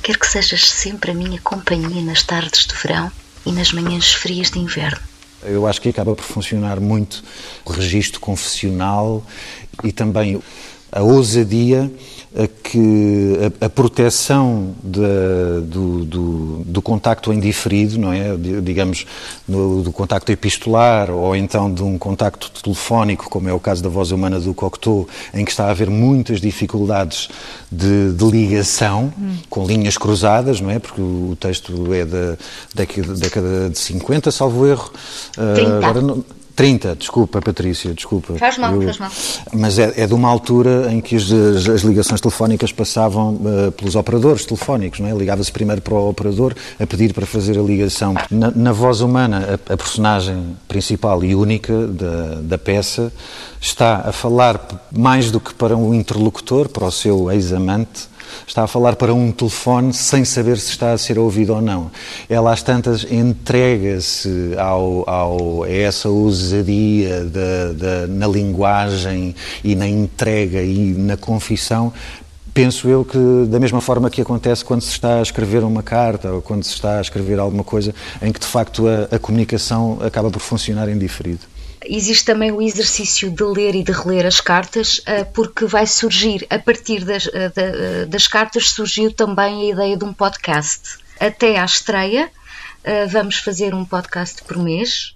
[0.00, 3.10] Quero que sejas sempre a minha companhia nas tardes de verão
[3.44, 5.00] e nas manhãs frias de inverno.
[5.42, 7.20] Eu acho que acaba por funcionar muito
[7.64, 9.26] o registro confessional
[9.82, 10.40] e também
[10.92, 11.92] a ousadia
[12.36, 15.00] a que a, a proteção de,
[15.68, 18.36] do, do, do, contacto indiferido, não é?
[18.60, 19.06] digamos,
[19.46, 23.88] do, do, contacto epistolar ou então de um contacto telefónico, como é o caso da
[23.88, 27.28] voz humana do Cocteau, em que está a haver muitas dificuldades
[27.70, 29.36] de, de ligação, hum.
[29.48, 30.80] com linhas cruzadas, não é?
[30.80, 32.36] Porque o texto é da
[32.74, 34.90] década de 50, salvo erro.
[35.34, 35.62] 30.
[35.62, 38.34] Uh, agora não, 30, desculpa, Patrícia, desculpa.
[38.34, 39.10] Faz mal, eu, faz mal.
[39.52, 41.30] Mas é, é, de uma altura em que as,
[41.68, 45.12] as ligações telefónicas passavam uh, pelos operadores telefónicos, não é?
[45.12, 48.14] Ligava-se primeiro para o operador a pedir para fazer a ligação.
[48.30, 53.12] Na, na voz humana, a, a, personagem principal e única da, da peça
[53.60, 54.60] está a falar
[54.92, 58.08] mais do que para um interlocutor, para o seu ex-amante,
[58.46, 61.90] está a falar para um telefone sem saber se está a ser ouvido ou não.
[62.28, 67.26] Ela, às tantas, entrega-se ao, ao, a essa ousadia
[68.08, 71.92] na linguagem e na entrega e na confissão
[72.54, 76.30] penso eu que da mesma forma que acontece quando se está a escrever uma carta
[76.32, 79.98] ou quando se está a escrever alguma coisa em que de facto a, a comunicação
[80.00, 81.40] acaba por funcionar em diferido.
[81.86, 86.46] Existe também o exercício de ler e de reler as cartas, eh, porque vai surgir,
[86.50, 90.98] a partir das, eh, eh, das cartas, surgiu também a ideia de um podcast.
[91.20, 92.30] Até à estreia,
[93.08, 95.13] vamos fazer um podcast por mês,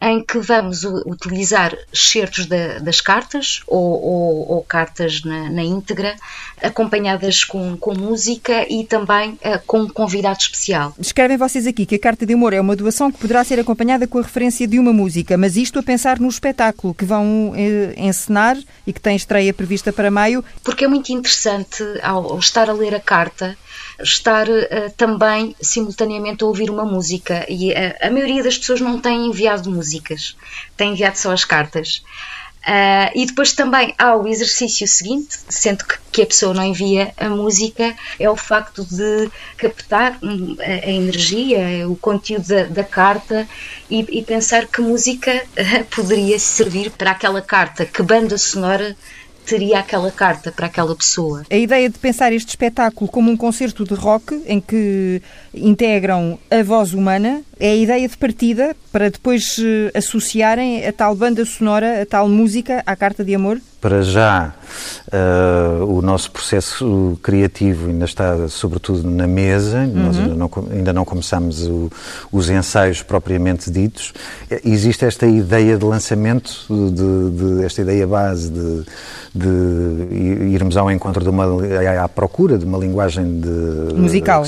[0.00, 6.14] em que vamos utilizar excertos da, das cartas ou, ou, ou cartas na, na, íntegra,
[6.62, 10.94] acompanhadas com, com música e também uh, com um convidado especial.
[10.98, 14.06] Descrevem vocês aqui que a carta de amor é uma doação que poderá ser acompanhada
[14.06, 17.94] com a referência de uma música, mas isto a pensar no espetáculo que vão eh,
[17.96, 20.44] encenar e que tem estreia prevista para maio.
[20.62, 23.56] Porque é muito interessante, ao, ao estar a ler a carta,
[24.00, 27.46] estar uh, também simultaneamente a ouvir uma música.
[27.48, 30.36] E uh, a maioria das pessoas não tem enviado músicas,
[30.76, 32.02] tem enviado só as cartas.
[32.66, 37.14] Uh, e depois também há o exercício seguinte, sendo que, que, a pessoa não envia
[37.16, 42.82] a música, é o facto de captar hum, a, a energia, o conteúdo da, da
[42.82, 43.46] carta
[43.88, 45.46] e, e, pensar que música
[45.94, 48.96] poderia servir para aquela carta, que banda sonora
[49.46, 51.44] teria aquela carta para aquela pessoa.
[51.48, 55.22] A ideia de pensar este espetáculo como um concerto de rock em que
[55.54, 61.14] integram a voz humana é a ideia de partida para depois eh, associarem a tal
[61.14, 63.60] banda sonora, a tal música à carta de amor?
[63.86, 64.52] Para já,
[65.12, 69.78] uh, o nosso processo criativo ainda está, sobretudo, na mesa.
[69.78, 70.06] Uhum.
[70.06, 71.88] Nós ainda não, ainda não começamos o,
[72.32, 74.12] os ensaios propriamente ditos.
[74.64, 78.82] Existe esta ideia de lançamento, de, de esta ideia base de,
[79.32, 80.16] de,
[80.52, 81.44] irmos ao encontro de uma
[82.02, 84.42] à procura de uma linguagem de musical,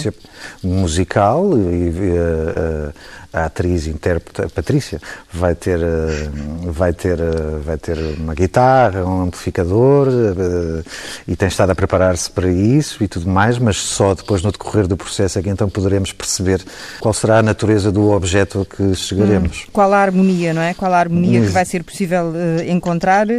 [0.65, 2.93] musical e, uh, uh,
[3.39, 5.01] a atriz intérprete Patrícia
[5.33, 6.31] vai ter eh,
[6.67, 10.83] vai ter eh, vai ter uma guitarra um amplificador eh,
[11.27, 14.87] e tem estado a preparar-se para isso e tudo mais mas só depois no decorrer
[14.87, 16.63] do processo é que então poderemos perceber
[17.01, 19.65] qual será a natureza do objeto a que chegaremos.
[19.67, 20.75] Hum, qual a harmonia não é?
[20.75, 23.31] Qual a harmonia que vai ser possível uh, encontrar uh,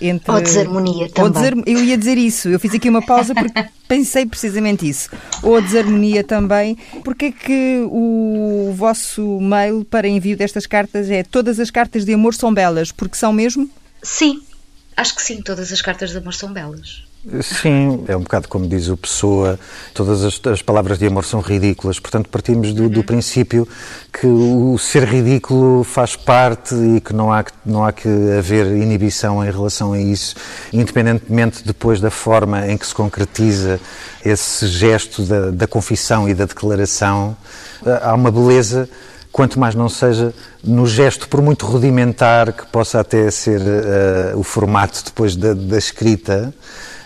[0.00, 1.24] entre ou desarmonia também.
[1.24, 1.54] ou desar...
[1.66, 5.10] eu ia dizer isso eu fiz aqui uma pausa porque pensei precisamente isso.
[5.42, 11.10] Ou a desarmonia também porque é que o vosso vosso mail para envio destas cartas
[11.10, 13.68] é todas as cartas de amor são belas, porque são mesmo?
[14.02, 14.40] Sim,
[14.96, 17.04] acho que sim, todas as cartas de amor são belas.
[17.40, 19.58] Sim, é um bocado como diz o Pessoa,
[19.94, 22.88] todas as, as palavras de amor são ridículas, portanto partimos do, uhum.
[22.88, 23.66] do, princípio
[24.12, 29.44] que o ser ridículo faz parte e que não há, não há que haver inibição
[29.44, 30.34] em relação a isso,
[30.72, 33.80] independentemente depois da forma em que se concretiza
[34.24, 37.36] esse gesto da, da confissão e da declaração,
[38.02, 38.88] há uma beleza
[39.32, 44.42] quanto mais não seja no gesto, por muito rudimentar que possa até ser uh, o
[44.42, 46.54] formato depois da, da, escrita,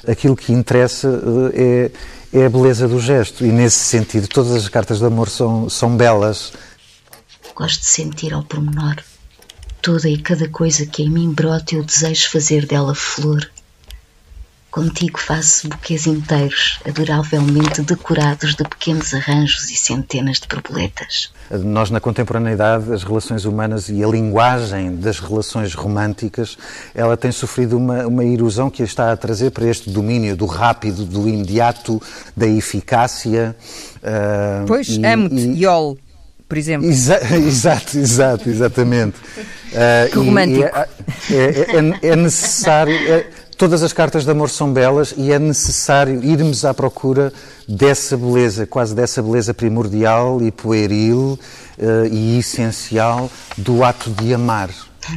[0.06, 1.90] aquilo que interessa uh, é,
[2.32, 3.46] é a beleza do gesto.
[3.46, 6.52] E nesse sentido, todas as cartas de amor são, são belas.
[7.54, 8.96] Gosto de sentir ao pormenor
[9.80, 13.48] toda e cada coisa que em mim brota, eu desejo fazer dela flor
[14.76, 21.32] Contigo faço buquês inteiros, adoravelmente decorados de pequenos arranjos e centenas de borboletas.
[21.50, 26.58] Nós, na contemporaneidade, as relações humanas e a linguagem das relações românticas,
[26.94, 30.44] ela tem sofrido uma, uma erosão que a está a trazer para este domínio do
[30.44, 31.98] rápido, do imediato,
[32.36, 33.56] da eficácia.
[34.02, 35.96] Uh, pois, amo-te, Yol.
[36.46, 36.86] por exemplo.
[36.86, 39.16] Exa exato, exato, exatamente.
[39.72, 40.64] Uh, que romântico.
[40.66, 40.88] É,
[41.30, 42.94] é, é, é, necessário.
[43.56, 47.32] Todas as cartas de amor são belas e é necessário irmos à procura
[47.66, 51.38] dessa beleza, quase dessa beleza primordial e pueril
[51.78, 54.68] uh, e essencial do ato de amar.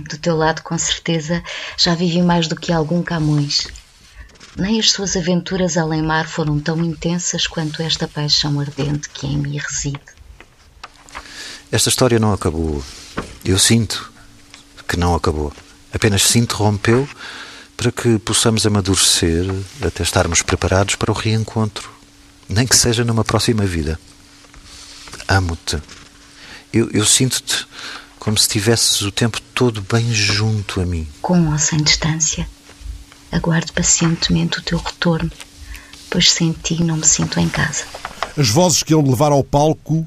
[0.09, 1.43] Do teu lado, com certeza,
[1.77, 3.67] já vivi mais do que algum Camões.
[4.55, 9.37] Nem as suas aventuras além mar foram tão intensas quanto esta paixão ardente que em
[9.37, 9.99] mim reside.
[11.69, 12.81] Esta história não acabou.
[13.43, 14.13] Eu sinto
[14.87, 15.51] que não acabou.
[15.93, 17.07] Apenas se interrompeu
[17.79, 19.45] para que possamos amadurecer
[19.81, 21.89] até estarmos preparados para o reencontro,
[22.49, 23.97] nem que seja numa próxima vida.
[25.25, 25.81] Amo-te.
[26.73, 27.65] Eu, eu sinto-te
[28.19, 31.07] como se tivesses o tempo todo bem junto a mim.
[31.21, 32.45] Com ou sem distância,
[33.31, 35.31] aguardo pacientemente o teu retorno,
[36.09, 37.85] pois sem ti não me sinto em casa.
[38.37, 40.05] As vozes que de levar ao palco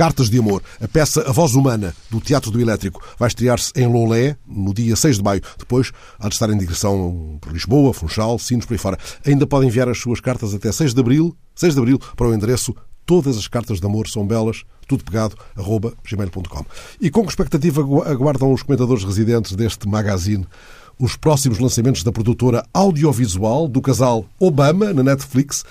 [0.00, 3.86] Cartas de Amor, a peça A Voz Humana, do Teatro do Elétrico, vai estrear-se em
[3.86, 5.42] Lolé, no dia 6 de maio.
[5.58, 8.98] Depois há de estar em digressão por Lisboa, Funchal, Sinos, por aí fora.
[9.26, 12.32] Ainda podem enviar as suas cartas até 6 de abril, 6 de abril, para o
[12.32, 16.64] endereço Todas as cartas de amor são belas, tudo pegado, arroba gmail.com.
[16.98, 20.46] E com que expectativa aguardam os comentadores residentes deste magazine
[21.00, 25.64] os próximos lançamentos da produtora audiovisual do casal Obama na Netflix,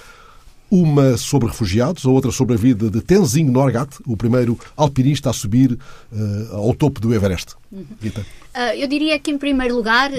[0.71, 5.33] uma sobre refugiados, a outra sobre a vida de Tenzing Norgat, o primeiro alpinista a
[5.33, 7.55] subir uh, ao topo do Everest.
[7.71, 7.85] Uhum.
[8.03, 10.15] Uh, eu diria que, em primeiro lugar, uh,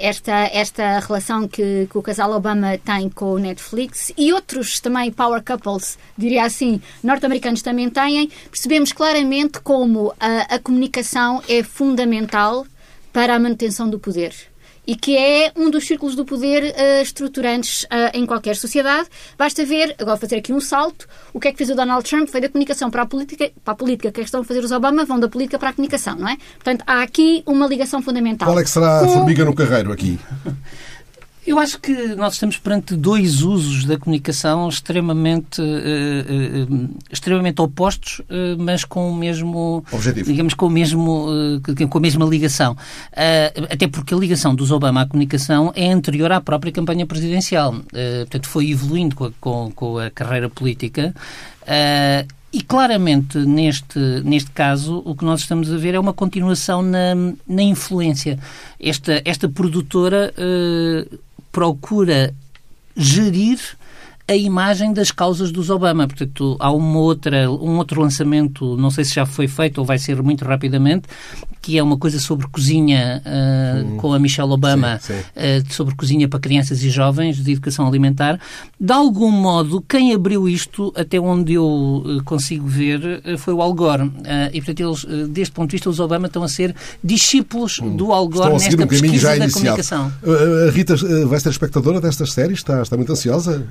[0.00, 5.10] esta, esta relação que, que, o casal Obama tem com o Netflix e outros também
[5.10, 12.66] power couples, diria assim, norte-americanos também têm, percebemos claramente como a, a comunicação é fundamental
[13.12, 14.49] para a manutenção do poder
[14.90, 19.08] e que é um dos círculos do poder uh, estruturantes uh, em qualquer sociedade.
[19.38, 22.28] Basta ver, agora fazer aqui um salto, o que é que fez o Donald Trump?
[22.28, 25.04] Foi da comunicação para a política, para a política que estão a fazer os Obama,
[25.04, 26.36] vão da política para a comunicação, não é?
[26.54, 28.48] Portanto, há aqui uma ligação fundamental.
[28.48, 30.18] Qual é que será a formiga no carreiro aqui?
[31.50, 38.20] Eu acho que nós estamos perante dois usos da comunicação extremamente, uh, uh, extremamente opostos,
[38.20, 41.26] uh, mas com o mesmo objetivo, digamos com o mesmo,
[41.90, 42.76] com a mesma ligação.
[43.68, 47.72] até porque a ligação dos Obama à comunicação é anterior à própria campanha presidencial.
[47.72, 51.12] portanto, foi evoluindo com a, com, com a carreira política.
[52.52, 57.14] E claramente, neste, neste caso, o que nós estamos a ver é uma continuação na,
[57.46, 58.40] na influência.
[58.80, 61.18] Esta, esta produtora uh,
[61.52, 62.30] procura
[62.96, 63.76] gerir
[64.30, 66.06] a imagem das causas dos Obama.
[66.06, 69.98] Portanto, há uma outra, um outro lançamento, não sei se já foi feito ou vai
[69.98, 71.08] ser muito rapidamente,
[71.60, 73.96] que é uma coisa sobre cozinha uh, hum.
[73.96, 75.20] com a Michelle Obama, sim, sim.
[75.20, 78.38] Uh, sobre cozinha para crianças e jovens, de educação alimentar.
[78.78, 83.74] De algum modo, quem abriu isto, até onde eu uh, consigo ver, foi o Al
[83.74, 84.12] Gore.
[84.52, 87.96] e, portanto, eles, deste ponto de vista, os Obama estão a ser discípulos hum.
[87.96, 89.52] do Al Gore nesta um pesquisa da iniciado.
[89.52, 90.12] comunicação.
[90.68, 90.94] A Rita
[91.26, 92.58] vai ser espectadora destas séries?
[92.58, 93.66] Está, está muito ansiosa?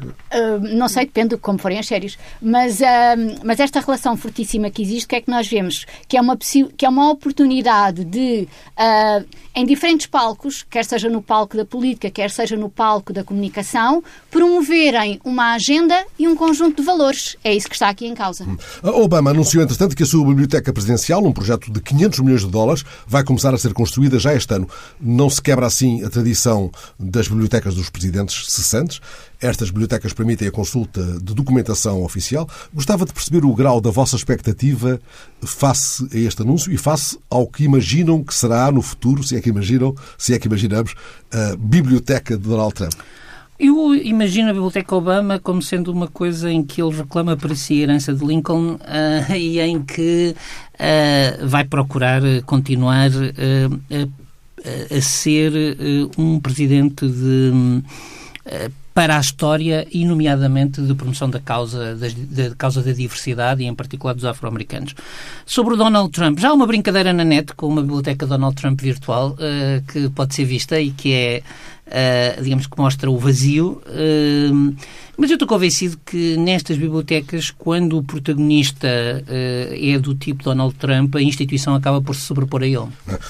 [0.58, 2.18] Não sei, depende de como forem as séries.
[2.42, 2.80] Mas,
[3.44, 5.86] mas esta relação fortíssima que existe, que é que nós vemos?
[6.08, 11.22] Que é uma, que é uma oportunidade de, uh, em diferentes palcos, quer seja no
[11.22, 16.78] palco da política, quer seja no palco da comunicação, promoverem uma agenda e um conjunto
[16.78, 17.36] de valores.
[17.44, 18.46] É isso que está aqui em causa.
[18.46, 18.58] Hum.
[18.84, 22.84] Obama anunciou, entretanto, que a sua biblioteca presidencial, um projeto de 500 milhões de dólares,
[23.08, 24.70] vai começar a ser construída já este ano.
[25.00, 29.02] Não se quebra assim a tradição das bibliotecas dos presidentes cessantes.
[29.42, 32.48] Estas bibliotecas permitem a consulta de documentação oficial.
[32.74, 35.00] Gostava de perceber o grau da vossa expectativa
[35.42, 39.42] face a este anúncio e face ao que imaginam que será no futuro, se é
[39.42, 40.94] que imaginam, se é que imaginamos,
[41.32, 42.96] a biblioteca de Donald Trump.
[43.60, 47.74] Eu imagino a Biblioteca Obama como sendo uma coisa em que ele reclama para si
[47.74, 50.34] a herança de Lincoln uh, e em que
[50.76, 54.12] uh, vai procurar continuar uh,
[54.98, 55.52] a ser
[56.18, 57.82] um presidente de
[58.94, 62.08] para a história e, nomeadamente, de promoção da causa da,
[62.50, 64.96] da causa da diversidade e, em particular, dos afro-americanos.
[65.46, 68.82] Sobre o Donald Trump, já há uma brincadeira na net com uma biblioteca Donald Trump
[68.82, 71.44] virtual uh, que pode ser vista e que é,
[71.88, 73.82] uh, digamos, que mostra o vazio.
[73.88, 74.76] Uh,
[75.18, 78.88] mas eu estou convencido que nestas bibliotecas, quando o protagonista
[79.28, 82.88] é do tipo Donald Trump, a instituição acaba por se sobrepor a ele.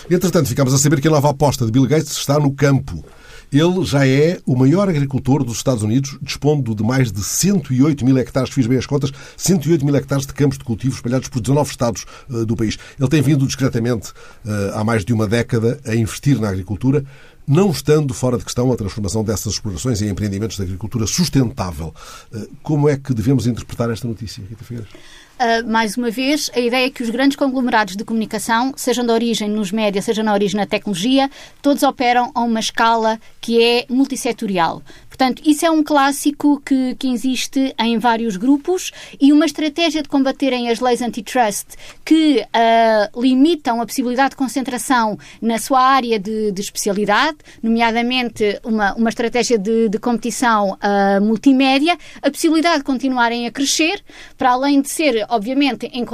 [0.08, 3.04] Entretanto, ficamos a saber que a nova aposta de Bill Gates está no campo.
[3.52, 8.18] Ele já é o maior agricultor dos Estados Unidos, dispondo de mais de 108 mil
[8.18, 11.70] hectares, fiz bem as contas, 108 mil hectares de campos de cultivo espalhados por 19
[11.70, 12.78] estados uh, do país.
[13.00, 14.12] Ele tem vindo discretamente,
[14.46, 17.04] uh, há mais de uma década, a investir na agricultura.
[17.48, 21.92] não estando fora de questão a transformação dessas explorações em empreendimentos de agricultura sustentável.
[22.32, 24.94] Eh, como é que devemos interpretar esta notícia, Rita Figueiredo?
[25.40, 29.12] Uh, mais uma vez, a ideia é que os grandes conglomerados de comunicação, sejam de
[29.14, 31.32] origem nos médias, seja na origem na tecnologia,
[31.62, 34.84] todos operam a uma escala que é multissetorial.
[35.20, 38.90] Portanto, isso é um clássico que, que existe em vários grupos
[39.20, 41.68] e uma estratégia de combaterem as leis antitrust
[42.06, 48.94] que uh, limitam a possibilidade de concentração na sua área de, de especialidade, nomeadamente uma,
[48.94, 54.02] uma estratégia de, de competição uh, multimédia, a possibilidade de continuarem a crescer,
[54.38, 56.08] para além de ser, obviamente, em, uh,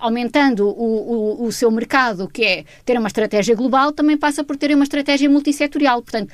[0.00, 4.56] aumentando o, o, o, seu mercado, que é ter uma estratégia global, também passa por
[4.56, 6.32] ter uma estratégia multissetorial, portanto,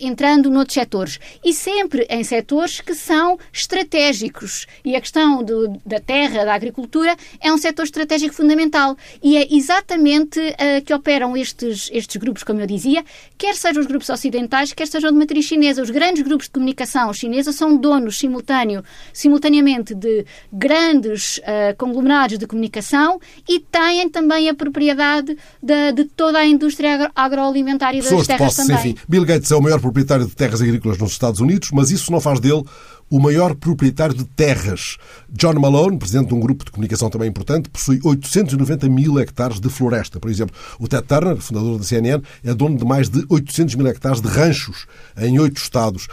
[0.00, 4.66] entrando noutros setores setores e sempre em setores que são estratégicos.
[4.84, 8.96] E a questão do, da terra, da agricultura, é um setor estratégico fundamental.
[9.22, 13.04] E é exatamente uh, que operam estes, estes grupos, como eu dizia,
[13.36, 15.82] quer sejam os grupos ocidentais, quer sejam de matriz chinesa.
[15.82, 18.82] Os grandes grupos de comunicação chinesa são donos simultâneo,
[19.12, 26.38] simultaneamente de grandes uh, conglomerados de comunicação e têm também a propriedade de, de toda
[26.38, 28.92] a indústria agro agroalimentar e das terras posse, também.
[28.92, 32.10] Enfim, Bill Gates é o maior proprietário de terras agrícolas nos Estados Unidos, mas isso
[32.12, 32.64] não faz dele
[33.10, 34.96] o maior proprietário de terras.
[35.30, 39.68] John Malone, presidente de um grupo de comunicação também importante, possui 890 mil hectares de
[39.68, 40.20] floresta.
[40.20, 43.88] Por exemplo, o Ted Turner, fundador da CNN, é dono de mais de 800 mil
[43.88, 44.86] hectares de ranchos
[45.18, 46.06] em oito estados.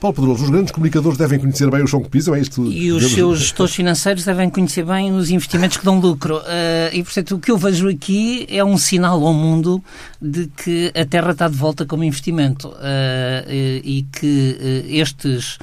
[0.00, 2.64] Paulo Pedroso, os grandes comunicadores devem conhecer bem o chão que pisam, é isto?
[2.70, 6.38] E os seus gestores financeiros devem conhecer bem os investimentos que dão lucro.
[6.38, 9.82] Uh, e, portanto, o que eu vejo aqui é um sinal ao mundo
[10.20, 15.58] de que a Terra está de volta como investimento uh, e que uh, estes...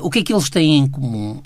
[0.00, 1.40] o que é que eles têm em comum?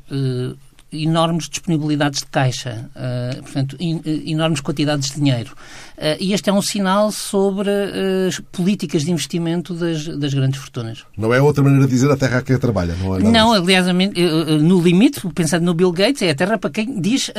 [0.93, 5.53] Enormes disponibilidades de caixa, uh, portanto, in, enormes quantidades de dinheiro.
[5.97, 7.71] Uh, e este é um sinal sobre
[8.29, 11.05] as políticas de investimento das, das grandes fortunas.
[11.17, 13.21] Não é outra maneira de dizer a terra a quem trabalha, não é?
[13.21, 13.87] Não, aliás,
[14.63, 17.31] no limite, pensando no Bill Gates, é a terra para quem diz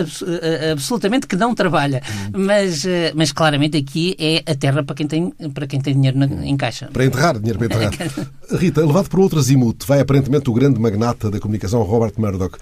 [0.71, 2.01] absolutamente que não trabalha.
[2.33, 2.45] Hum.
[2.45, 2.83] Mas,
[3.15, 6.57] mas claramente aqui é a terra para quem tem, para quem tem dinheiro na, em
[6.57, 6.89] caixa.
[6.91, 8.27] Para enterrar, dinheiro para enterrar.
[8.51, 12.57] Rita, levado por outro azimuth, vai aparentemente o grande magnata da comunicação Robert Murdoch.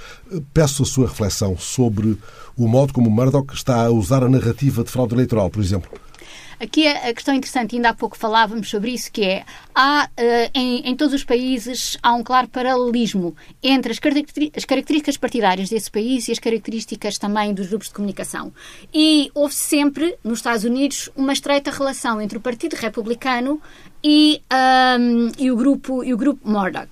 [0.54, 2.18] Peço a sua reflexão sobre
[2.56, 5.90] o modo como Murdoch está a usar a narrativa de fraude eleitoral, por exemplo.
[6.60, 10.90] Aqui a questão interessante, ainda há pouco falávamos sobre isso, que é, há, uh, em,
[10.90, 14.00] em, todos os países há um claro paralelismo entre as,
[14.56, 18.52] as, características partidárias desse país e as características também dos grupos de comunicação.
[18.92, 23.62] E houve sempre, nos Estados Unidos, uma estreita relação entre o Partido Republicano
[24.04, 24.42] e,
[25.00, 26.90] um, e, o, grupo, e o grupo Murdoch.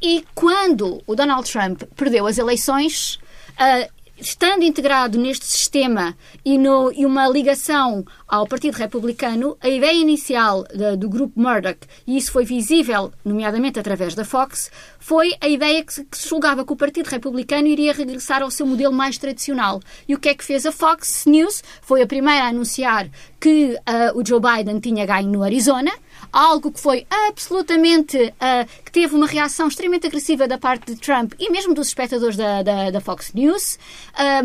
[0.00, 3.18] E quando o Donald Trump perdeu as eleições,
[3.58, 9.94] uh, estando integrado neste sistema e, no, e uma ligação ao Partido Republicano, a ideia
[9.94, 15.48] inicial de, do grupo Murdoch, e isso foi visível, nomeadamente através da Fox, foi a
[15.48, 18.92] ideia que se, que se julgava que o Partido Republicano iria regressar ao seu modelo
[18.92, 19.80] mais tradicional.
[20.06, 21.62] E o que é que fez a Fox News?
[21.80, 23.08] Foi a primeira a anunciar
[23.40, 25.92] que uh, o Joe Biden tinha ganho no Arizona,
[26.32, 28.16] algo que foi absolutamente.
[28.16, 32.36] Uh, que teve uma reação extremamente agressiva da parte de Trump e mesmo dos espectadores
[32.36, 33.78] da, da, da Fox News,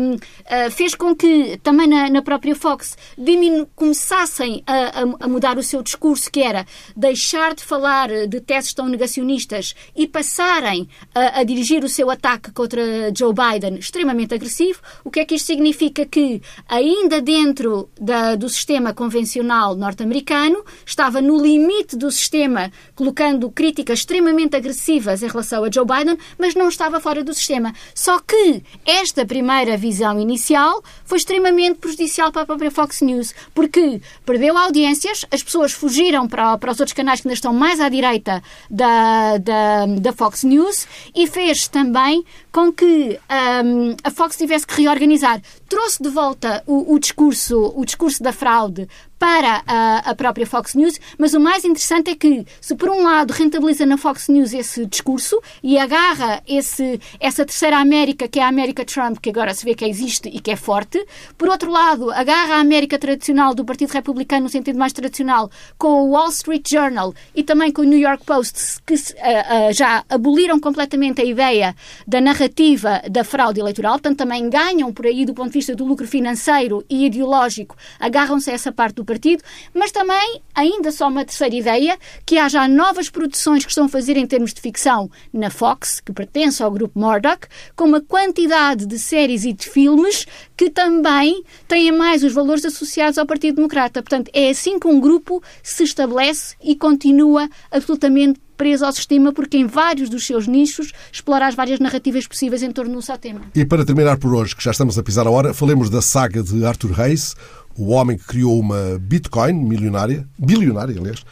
[0.00, 5.02] um, uh, ah, fez com que também na, na própria Fox diminu começassem a, a,
[5.20, 6.66] a, mudar o seu discurso, que era
[6.96, 12.52] deixar de falar de teses tão negacionistas e passarem a, a dirigir o seu ataque
[12.52, 12.82] contra
[13.16, 14.80] Joe Biden extremamente agressivo.
[15.02, 16.04] O que é que isto significa?
[16.04, 24.00] Que ainda dentro da, do sistema convencional norte-americano estava no limite do sistema, colocando críticas
[24.00, 27.72] extremamente agressivas em relação a Joe Biden, mas não estava fora do sistema.
[27.94, 34.00] Só que esta primeira visão inicial foi extremamente prejudicial para a própria Fox News, porque
[34.24, 37.88] perdeu audiências, as pessoas fugiram para, para os outros canais que ainda estão mais à
[37.88, 43.18] direita da, da, da Fox News e fez também com que
[43.64, 45.40] um, a Fox tivesse que reorganizar.
[45.68, 48.88] Trouxe de volta o, o discurso, o discurso da fraude
[49.24, 53.02] para a, a, própria Fox News, mas o mais interessante é que, se por um
[53.02, 58.42] lado rentabiliza na Fox News esse discurso e agarra esse, essa terceira América, que é
[58.42, 61.02] a América Trump, que agora se vê que existe e que é forte,
[61.38, 66.02] por outro lado, agarra a América tradicional do Partido Republicano, no sentido mais tradicional, com
[66.02, 70.04] o Wall Street Journal e também com o New York Post, que uh, uh, já
[70.06, 71.74] aboliram completamente a ideia
[72.06, 75.86] da narrativa da fraude eleitoral, portanto também ganham por aí do ponto de vista do
[75.86, 81.24] lucro financeiro e ideológico, agarram-se a essa parte do Partido mas também, ainda só uma
[81.24, 85.08] terceira ideia, que há já novas produções que estão a fazer em termos de ficção
[85.32, 87.46] na Fox, que pertence ao grupo Murdoch,
[87.76, 93.18] com uma quantidade de séries e de filmes que também têm mais os valores associados
[93.18, 94.02] ao Partido Democrata.
[94.02, 99.56] Portanto, é assim que um grupo se estabelece e continua absolutamente preso ao sistema, porque
[99.56, 103.16] em vários dos seus nichos explora as várias narrativas possíveis em torno de um só
[103.16, 103.40] tema.
[103.54, 106.42] E para terminar por hoje, que já estamos a pisar a hora, falemos da saga
[106.42, 107.34] de Arthur Hayes,
[107.76, 111.24] o homem que criou uma Bitcoin milionária, bilionária, aliás,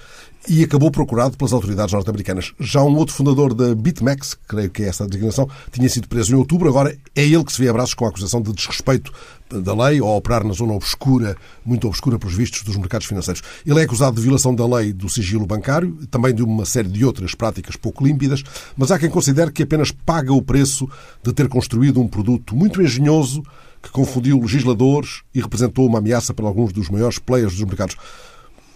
[0.48, 2.52] e acabou procurado pelas autoridades norte-americanas.
[2.58, 6.32] Já um outro fundador da BitMEX, creio que é essa a designação, tinha sido preso
[6.32, 9.12] em outubro, agora é ele que se vê a braços com a acusação de desrespeito
[9.48, 13.42] da lei ou operar na zona obscura, muito obscura para os vistos dos mercados financeiros.
[13.64, 17.04] Ele é acusado de violação da lei do sigilo bancário, também de uma série de
[17.04, 18.42] outras práticas pouco límpidas,
[18.76, 20.88] mas há quem considere que apenas paga o preço
[21.22, 23.42] de ter construído um produto muito engenhoso
[23.82, 27.96] que confundiu legisladores e representou uma ameaça para alguns dos maiores players dos mercados.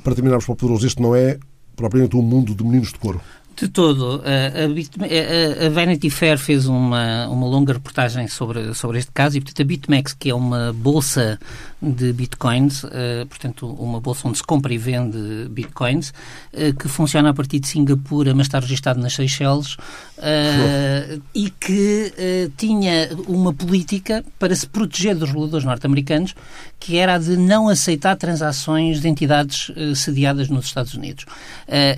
[0.02, 1.38] Para terminarmos para poderoso, este não é
[1.76, 3.20] propriamente um mundo de meninos de couro.
[3.56, 4.22] De todo.
[4.22, 9.64] A, Vanity Fair fez uma, uma longa reportagem sobre, sobre este caso e, portanto, a
[9.64, 11.38] BitMEX, que é uma bolsa
[11.80, 16.10] de bitcoins, uh, portanto, uma bolsa onde se compra e vende bitcoins,
[16.52, 22.12] uh, que funciona a partir de Singapura, mas está registado nas Seychelles, uh, e que
[22.56, 26.34] tinha uma política para se proteger dos reguladores norte-americanos,
[26.80, 31.24] que era a de não aceitar transações de entidades sediadas nos Estados Unidos.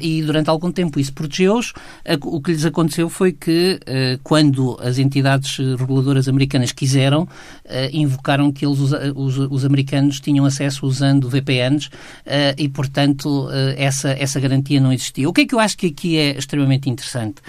[0.00, 1.12] e durante algum tempo isso
[1.48, 1.72] protegeu-os.
[2.22, 3.80] O que lhes aconteceu foi que,
[4.22, 7.26] quando as entidades reguladoras americanas quiseram,
[7.92, 11.88] invocaram que eles, os, os, os americanos tinham acesso usando VPNs
[12.56, 15.28] e, portanto, essa, essa garantia não existia.
[15.28, 17.42] O que é que eu acho que aqui é extremamente interessante?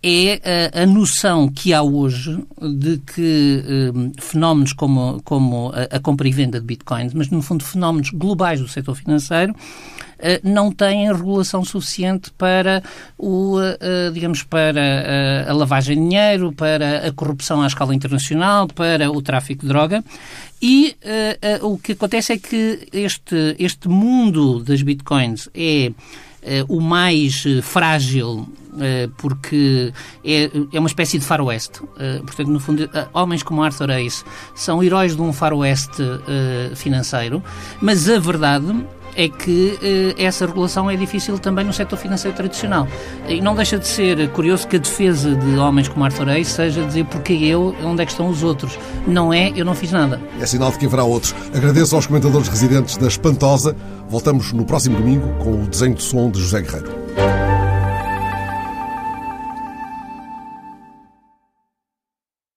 [0.00, 2.38] é a, noção que há hoje
[2.78, 8.10] de que fenómenos como, como a, compra e venda de bitcoins, mas no fundo fenómenos
[8.10, 9.54] globais do setor financeiro,
[10.42, 12.82] não têm regulação suficiente para
[13.16, 19.10] o, uh, digamos, para a lavagem de dinheiro, para a corrupção à escala internacional, para
[19.10, 20.04] o tráfico de droga.
[20.60, 20.96] E
[21.60, 26.80] uh, uh, o que acontece é que este, este mundo das bitcoins é uh, o
[26.80, 28.48] mais frágil
[29.16, 29.92] porque
[30.24, 31.80] é, é uma espécie de faroeste.
[32.24, 34.24] portanto, no fundo, homens como Arthur Ace
[34.54, 36.02] são heróis de um faroeste
[36.74, 37.42] financeiro,
[37.80, 38.74] mas a verdade
[39.18, 42.86] é que eh, essa regulação é difícil também no setor financeiro tradicional.
[43.28, 46.84] E não deixa de ser curioso que a defesa de homens como Arthur Ace seja
[46.84, 48.78] dizer porque eu, onde é que estão os outros.
[49.08, 50.20] Não é, eu não fiz nada.
[50.40, 51.34] É sinal de que haverá outros.
[51.52, 53.76] Agradeço aos comentadores residentes da Espantosa.
[54.08, 57.57] Voltamos no próximo domingo com o desenho de som de José Guerreiro.